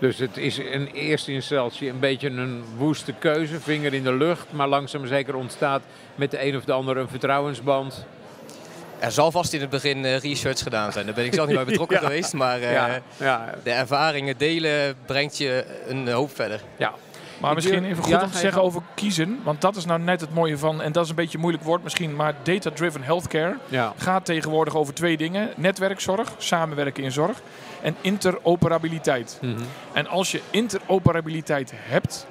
Dus 0.00 0.18
het 0.18 0.36
is 0.36 0.58
in 0.58 0.86
eerste 0.86 1.32
instantie 1.32 1.88
een 1.88 1.98
beetje 1.98 2.28
een 2.28 2.64
woeste 2.76 3.12
keuze, 3.12 3.60
vinger 3.60 3.94
in 3.94 4.02
de 4.02 4.12
lucht. 4.14 4.46
Maar 4.52 4.68
langzaam 4.68 5.06
zeker 5.06 5.34
ontstaat 5.34 5.82
met 6.14 6.30
de 6.30 6.44
een 6.46 6.56
of 6.56 6.64
de 6.64 6.72
ander 6.72 6.96
een 6.96 7.08
vertrouwensband. 7.08 8.04
Er 8.98 9.10
zal 9.12 9.30
vast 9.30 9.52
in 9.52 9.60
het 9.60 9.70
begin 9.70 10.04
eh, 10.04 10.18
research 10.18 10.58
gedaan 10.62 10.92
zijn. 10.92 11.06
Daar 11.06 11.14
ben 11.14 11.24
ik 11.24 11.34
zelf 11.34 11.46
niet 11.46 11.56
bij 11.56 11.64
betrokken 11.72 12.00
Ja. 12.00 12.06
geweest. 12.06 12.32
Maar 12.32 12.60
eh, 12.60 12.72
ja, 12.72 13.00
ja, 13.16 13.54
de 13.62 13.70
ervaringen 13.70 14.34
delen 14.38 14.94
brengt 15.06 15.38
je 15.38 15.64
een 15.88 16.08
hoop 16.08 16.34
verder. 16.34 16.60
ja. 16.76 16.92
Maar 17.40 17.54
misschien 17.54 17.84
even 17.84 18.02
goed 18.02 18.12
Ja, 18.12 18.22
om 18.22 18.30
te 18.30 18.38
zeggen 18.38 18.62
over 18.62 18.82
kiezen. 18.94 19.40
Want 19.42 19.60
dat 19.60 19.76
is 19.76 19.84
nou 19.84 20.00
net 20.00 20.20
het 20.20 20.34
mooie 20.34 20.58
van, 20.58 20.82
en 20.82 20.92
dat 20.92 21.04
is 21.04 21.10
een 21.10 21.16
beetje 21.16 21.34
een 21.34 21.40
moeilijk 21.40 21.64
woord 21.64 21.82
misschien, 21.82 22.16
maar 22.16 22.34
data-driven 22.42 23.02
healthcare 23.02 23.56
Ja. 23.68 23.92
gaat 23.96 24.24
tegenwoordig 24.24 24.76
over 24.76 24.94
twee 24.94 25.16
dingen. 25.16 25.50
Netwerkzorg, 25.56 26.32
samenwerken 26.38 27.02
in 27.04 27.12
zorg 27.12 27.40
en 27.82 27.96
interoperabiliteit. 28.00 29.38
Mhm. 29.40 29.60
En 29.92 30.06
als 30.06 30.30
je 30.30 30.40
interoperabiliteit 30.50 31.72
hebt, 31.74 32.26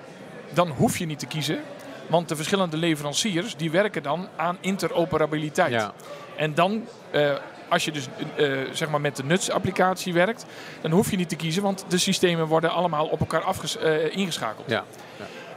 dan 0.53 0.67
hoef 0.69 0.97
je 0.97 1.05
niet 1.05 1.19
te 1.19 1.25
kiezen. 1.25 1.59
Want 2.07 2.29
de 2.29 2.35
verschillende 2.35 2.77
leveranciers 2.77 3.55
die 3.55 3.71
werken 3.71 4.03
dan 4.03 4.27
aan 4.35 4.57
interoperabiliteit. 4.59 5.71
Ja. 5.71 5.93
En 6.35 6.53
dan, 6.53 6.83
eh, 7.11 7.31
als 7.69 7.85
je 7.85 7.91
dus 7.91 8.07
eh, 8.35 8.51
zeg 8.71 8.89
maar 8.89 9.01
met 9.01 9.15
de 9.15 9.23
nutsapplicatie 9.23 10.13
werkt, 10.13 10.45
dan 10.81 10.91
hoef 10.91 11.11
je 11.11 11.17
niet 11.17 11.29
te 11.29 11.35
kiezen, 11.35 11.63
want 11.63 11.85
de 11.87 11.97
systemen 11.97 12.47
worden 12.47 12.71
allemaal 12.71 13.05
op 13.07 13.19
elkaar 13.19 13.41
afges- 13.41 13.77
eh, 13.77 14.15
ingeschakeld. 14.17 14.69
Ja. 14.69 14.83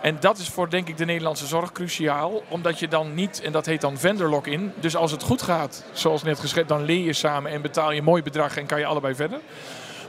En 0.01 0.17
dat 0.21 0.39
is 0.39 0.49
voor 0.49 0.71
denk 0.71 0.89
ik 0.89 0.97
de 0.97 1.05
Nederlandse 1.05 1.47
zorg 1.47 1.73
cruciaal, 1.73 2.43
omdat 2.49 2.79
je 2.79 2.89
dan 2.89 3.15
niet, 3.15 3.41
en 3.43 3.53
dat 3.53 3.67
heet 3.67 3.81
dan 3.81 3.99
vendor 3.99 4.29
lock-in, 4.29 4.73
dus 4.81 4.97
als 4.97 5.11
het 5.11 5.23
goed 5.23 5.43
gaat, 5.43 5.85
zoals 5.93 6.23
net 6.23 6.39
geschreven, 6.39 6.69
dan 6.69 6.85
leer 6.85 7.05
je 7.05 7.13
samen 7.13 7.51
en 7.51 7.63
betaal 7.63 7.91
je 7.91 7.99
een 7.99 8.05
mooi 8.05 8.23
bedrag 8.23 8.57
en 8.57 8.67
kan 8.67 8.79
je 8.79 8.87
allebei 8.87 9.15
verder. 9.15 9.41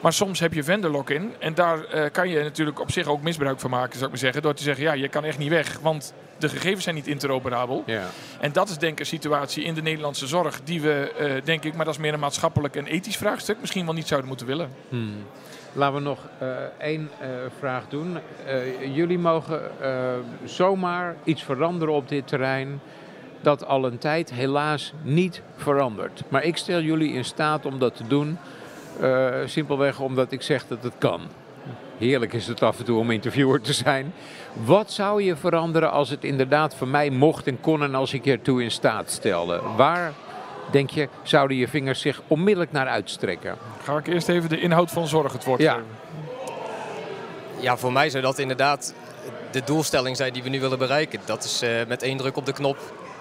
Maar 0.03 0.13
soms 0.13 0.39
heb 0.39 0.53
je 0.53 0.63
vendor 0.63 0.91
lock-in 0.91 1.33
en 1.39 1.53
daar 1.53 1.83
eh, 1.83 2.11
kan 2.11 2.29
je 2.29 2.43
natuurlijk 2.43 2.79
op 2.79 2.91
zich 2.91 3.07
ook 3.07 3.21
misbruik 3.21 3.59
van 3.59 3.69
maken, 3.69 3.93
zou 3.93 4.03
ik 4.03 4.09
maar 4.09 4.17
zeggen, 4.17 4.41
door 4.41 4.53
te 4.53 4.63
zeggen, 4.63 4.83
ja, 4.83 4.93
je 4.93 5.07
kan 5.07 5.23
echt 5.23 5.37
niet 5.37 5.49
weg, 5.49 5.79
want 5.81 6.13
de 6.37 6.49
gegevens 6.49 6.83
zijn 6.83 6.95
niet 6.95 7.07
interoperabel. 7.07 7.83
Ja. 7.85 8.03
En 8.39 8.51
dat 8.51 8.69
is 8.69 8.77
denk 8.77 8.91
ik 8.91 8.99
een 8.99 9.05
situatie 9.05 9.63
in 9.63 9.73
de 9.73 9.81
Nederlandse 9.81 10.27
zorg 10.27 10.61
die 10.63 10.81
we, 10.81 11.13
eh, 11.17 11.45
denk 11.45 11.63
ik, 11.63 11.75
maar 11.75 11.85
dat 11.85 11.93
is 11.93 11.99
meer 11.99 12.13
een 12.13 12.19
maatschappelijk 12.19 12.75
en 12.75 12.85
ethisch 12.85 13.17
vraagstuk, 13.17 13.57
misschien 13.59 13.85
wel 13.85 13.93
niet 13.93 14.07
zouden 14.07 14.29
moeten 14.29 14.47
willen. 14.47 14.69
Hmm. 14.89 15.25
Laten 15.73 15.95
we 15.95 16.01
nog 16.01 16.19
eh, 16.39 16.47
één 16.77 17.09
vraag 17.59 17.83
doen. 17.87 18.17
Jullie 18.93 19.19
mogen 19.19 19.61
zomaar 20.43 21.15
iets 21.23 21.43
veranderen 21.43 21.93
op 21.93 22.09
dit 22.09 22.27
terrein 22.27 22.81
dat 23.41 23.65
al 23.65 23.85
een 23.85 23.97
tijd 23.97 24.33
helaas 24.33 24.93
niet 25.01 25.41
verandert. 25.55 26.23
Maar 26.27 26.43
ik 26.43 26.57
stel 26.57 26.81
jullie 26.81 27.13
in 27.13 27.25
staat 27.25 27.65
om 27.65 27.79
dat 27.79 27.95
te 27.95 28.07
doen, 28.07 28.37
eh, 28.99 29.33
simpelweg 29.45 29.99
omdat 29.99 30.31
ik 30.31 30.41
zeg 30.41 30.67
dat 30.67 30.83
het 30.83 30.93
kan. 30.97 31.21
Heerlijk 31.97 32.33
is 32.33 32.47
het 32.47 32.61
af 32.61 32.79
en 32.79 32.85
toe 32.85 32.99
om 32.99 33.11
interviewer 33.11 33.61
te 33.61 33.73
zijn. 33.73 34.13
Wat 34.53 34.91
zou 34.91 35.23
je 35.23 35.35
veranderen 35.35 35.91
als 35.91 36.09
het 36.09 36.23
inderdaad 36.23 36.75
voor 36.75 36.87
mij 36.87 37.09
mocht 37.09 37.47
en 37.47 37.61
kon 37.61 37.83
en 37.83 37.95
als 37.95 38.13
ik 38.13 38.25
ertoe 38.25 38.63
in 38.63 38.71
staat 38.71 39.11
stelde? 39.11 39.61
Waar, 39.75 40.13
denk 40.71 40.89
je, 40.89 41.07
zouden 41.23 41.57
je 41.57 41.67
vingers 41.67 42.01
zich 42.01 42.21
onmiddellijk 42.27 42.71
naar 42.71 42.87
uitstrekken? 42.87 43.55
Ga 43.83 43.97
ik 43.97 44.07
eerst 44.07 44.29
even 44.29 44.49
de 44.49 44.59
inhoud 44.59 44.91
van 44.91 45.07
zorg 45.07 45.33
het 45.33 45.43
woord 45.43 45.61
Ja. 45.61 45.71
geven. 45.73 45.87
Ja, 47.59 47.77
voor 47.77 47.91
mij 47.91 48.09
zou 48.09 48.23
dat 48.23 48.39
inderdaad 48.39 48.93
de 49.51 49.61
doelstelling 49.65 50.17
zijn 50.17 50.33
die 50.33 50.43
we 50.43 50.49
nu 50.49 50.59
willen 50.59 50.77
bereiken. 50.77 51.19
Dat 51.25 51.43
is 51.43 51.61
eh, 51.61 51.69
met 51.87 52.03
één 52.03 52.17
druk 52.17 52.37
op 52.37 52.45
de 52.45 52.53
knop 52.53 52.77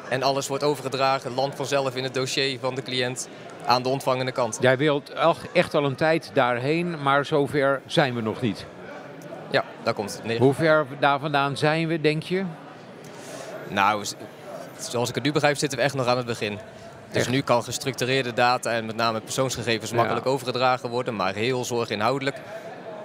en 0.09 0.23
alles 0.23 0.49
wordt 0.49 0.63
overgedragen, 0.65 1.35
land 1.35 1.55
vanzelf 1.55 1.97
in 1.97 2.03
het 2.03 2.15
dossier 2.15 2.59
van 2.61 2.75
de 2.75 2.83
cliënt 2.83 3.29
aan 3.67 3.83
de 3.83 3.89
ontvangende 3.89 4.33
kant. 4.33 4.59
Jij 4.61 4.77
wilt 4.77 5.13
echt 5.53 5.75
al 5.75 5.85
een 5.85 5.95
tijd 5.95 6.31
daarheen, 6.33 7.03
maar 7.03 7.25
zover 7.25 7.81
zijn 7.87 8.15
we 8.15 8.21
nog 8.21 8.41
niet. 8.41 8.67
Ja, 9.51 9.65
daar 9.83 9.95
komt 9.95 10.13
het 10.13 10.25
neer. 10.25 10.39
Hoe 10.39 10.55
ver 10.55 10.87
daar 11.01 11.19
vandaan 11.19 11.57
zijn 11.57 11.89
we, 11.89 12.01
denk 12.01 12.23
je? 12.23 12.45
Nou, 13.69 14.05
zoals 14.79 15.09
ik 15.09 15.15
het 15.15 15.25
nu 15.25 15.33
begrijp 15.33 15.57
zitten 15.57 15.79
we 15.79 15.85
echt 15.85 15.95
nog 15.95 16.07
aan 16.07 16.17
het 16.17 16.27
begin. 16.27 16.59
Dus 17.11 17.21
Echt? 17.21 17.31
nu 17.31 17.41
kan 17.41 17.63
gestructureerde 17.63 18.33
data 18.33 18.71
en 18.73 18.87
met 18.87 18.97
name 18.97 19.21
persoonsgegevens 19.21 19.91
Ja. 19.91 19.97
makkelijk 19.97 20.27
overgedragen 20.27 20.89
worden. 20.91 21.17
Maar 21.17 21.35
heel 21.35 21.65
zorginhoudelijk 21.65 22.37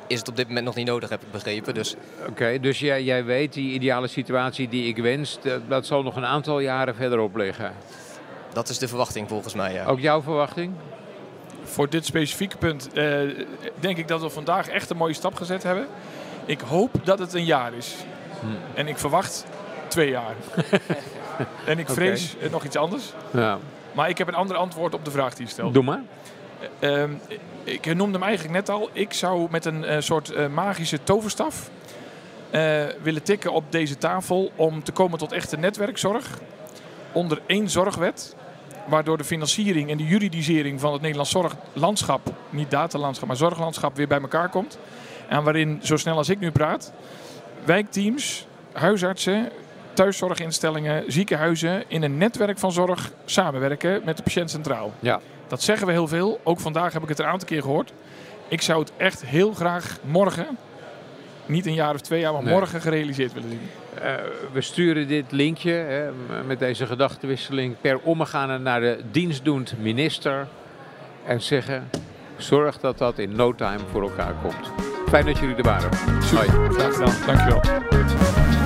is 0.07 0.19
het 0.19 0.27
op 0.29 0.35
dit 0.35 0.47
moment 0.47 0.65
nog 0.65 0.75
niet 0.75 0.87
nodig, 0.87 1.09
heb 1.09 1.21
ik 1.21 1.31
begrepen. 1.31 1.73
Dus 1.73 1.95
Oké, 2.29 2.59
dus 2.59 2.79
jij, 2.79 3.03
jij 3.03 3.25
weet, 3.25 3.53
die 3.53 3.73
ideale 3.73 4.07
situatie 4.07 4.69
die 4.69 4.87
ik 4.87 4.97
wens, 4.97 5.37
dat, 5.41 5.61
dat 5.69 5.85
zal 5.85 6.03
nog 6.03 6.15
een 6.15 6.25
aantal 6.25 6.59
jaren 6.59 6.95
verderop 6.95 7.35
liggen. 7.35 7.73
Dat 8.57 8.69
is 8.69 8.77
de 8.77 8.87
verwachting 8.87 9.27
volgens 9.27 9.53
mij, 9.53 9.73
ja. 9.73 9.85
Ook 9.85 9.99
jouw 9.99 10.21
verwachting? 10.21 10.73
Voor 11.63 11.89
dit 11.89 12.05
specifieke 12.05 12.57
punt 12.57 12.93
eh, 12.93 13.19
denk 13.79 13.97
ik 13.97 14.07
dat 14.07 14.21
we 14.21 14.29
vandaag 14.29 14.67
echt 14.67 14.89
een 14.89 14.97
mooie 14.97 15.13
stap 15.13 15.35
gezet 15.35 15.63
hebben. 15.63 15.87
Ik 16.45 16.59
hoop 16.59 16.91
dat 17.03 17.19
het 17.19 17.33
een 17.33 17.45
jaar 17.45 17.73
is. 17.73 17.95
Hm. 18.39 18.47
En 18.73 18.87
ik 18.87 18.97
verwacht 18.97 19.45
twee 19.87 20.09
jaar. 20.09 20.35
en 21.65 21.79
ik 21.79 21.89
vrees 21.89 22.35
eh, 22.37 22.51
nog 22.51 22.63
iets 22.63 22.75
anders. 22.75 23.13
Ja. 23.31 23.57
Maar 23.91 24.09
ik 24.09 24.17
heb 24.17 24.27
een 24.27 24.35
ander 24.35 24.57
antwoord 24.57 24.93
op 24.93 25.05
de 25.05 25.11
vraag 25.11 25.33
die 25.33 25.45
je 25.45 25.51
stelt. 25.51 25.73
Doe 25.73 25.83
maar. 25.83 26.01
Ehm, 26.79 27.11
ik 27.63 27.95
noemde 27.95 28.17
hem 28.17 28.27
eigenlijk 28.27 28.53
net 28.53 28.69
al. 28.69 28.89
Ik 28.93 29.13
zou 29.13 29.47
met 29.51 29.65
een 29.65 29.85
eh, 29.85 29.99
soort 29.99 30.29
eh, 30.29 30.47
magische 30.47 31.03
toverstaf 31.03 31.69
eh, 32.49 32.85
willen 33.01 33.23
tikken 33.23 33.51
op 33.51 33.71
deze 33.71 33.97
tafel 33.97 34.51
om 34.55 34.83
te 34.83 34.91
komen 34.91 35.17
tot 35.17 35.31
echte 35.31 35.57
netwerkzorg. 35.57 36.39
Onder 37.11 37.41
één 37.45 37.69
zorgwet. 37.69 38.35
Waardoor 38.87 39.17
de 39.17 39.23
financiering 39.23 39.89
en 39.89 39.97
de 39.97 40.05
juridisering 40.05 40.79
van 40.79 40.91
het 40.91 41.01
Nederlands 41.01 41.31
zorglandschap, 41.31 42.33
niet 42.49 42.71
datalandschap, 42.71 43.27
maar 43.27 43.37
zorglandschap, 43.37 43.95
weer 43.95 44.07
bij 44.07 44.21
elkaar 44.21 44.49
komt. 44.49 44.79
En 45.27 45.43
waarin, 45.43 45.79
zo 45.83 45.97
snel 45.97 46.17
als 46.17 46.29
ik 46.29 46.39
nu 46.39 46.51
praat, 46.51 46.93
wijkteams, 47.65 48.47
huisartsen, 48.71 49.51
thuiszorginstellingen, 49.93 51.03
ziekenhuizen 51.11 51.83
in 51.87 52.03
een 52.03 52.17
netwerk 52.17 52.57
van 52.57 52.71
zorg 52.71 53.11
samenwerken 53.25 54.01
met 54.05 54.17
de 54.17 54.23
patiënt 54.23 54.49
centraal. 54.49 54.93
Ja. 54.99 55.19
Dat 55.47 55.61
zeggen 55.61 55.87
we 55.87 55.93
heel 55.93 56.07
veel. 56.07 56.39
Ook 56.43 56.59
vandaag 56.59 56.93
heb 56.93 57.03
ik 57.03 57.09
het 57.09 57.19
een 57.19 57.25
aantal 57.25 57.47
keer 57.47 57.61
gehoord. 57.61 57.93
Ik 58.47 58.61
zou 58.61 58.79
het 58.79 58.91
echt 58.97 59.25
heel 59.25 59.53
graag 59.53 59.97
morgen, 60.01 60.57
niet 61.47 61.65
een 61.65 61.73
jaar 61.73 61.93
of 61.93 62.01
twee 62.01 62.19
jaar, 62.19 62.33
maar 62.33 62.43
Nee. 62.43 62.53
morgen 62.53 62.81
gerealiseerd 62.81 63.33
willen 63.33 63.49
zien. 63.49 63.59
Eh, 64.01 64.13
we 64.51 64.61
sturen 64.61 65.07
dit 65.07 65.31
linkje 65.31 65.71
hè, 65.71 66.09
met 66.47 66.59
deze 66.59 66.85
gedachtenwisseling 66.85 67.75
per 67.81 67.99
omgaande 67.99 68.57
naar 68.57 68.79
de 68.79 68.99
dienstdoend 69.11 69.73
minister. 69.79 70.47
En 71.25 71.41
zeggen, 71.41 71.89
zorg 72.37 72.79
dat 72.79 72.97
dat 72.97 73.19
in 73.19 73.35
no 73.35 73.55
time 73.55 73.79
voor 73.91 74.01
elkaar 74.01 74.33
komt. 74.41 74.71
Fijn 75.09 75.25
dat 75.25 75.37
jullie 75.37 75.55
er 75.55 75.63
waren. 75.63 75.89
Hoi. 76.35 76.47
Graag 76.73 76.93
gedaan. 76.93 77.15
Dankjewel. 77.25 78.56